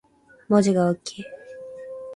[0.49, 1.25] 文字が大きい